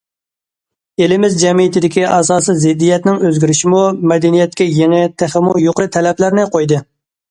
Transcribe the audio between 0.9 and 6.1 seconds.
ئېلىمىز جەمئىيىتىدىكى ئاساسىي زىددىيەتنىڭ ئۆزگىرىشىمۇ مەدەنىيەتكە يېڭى، تېخىمۇ يۇقىرى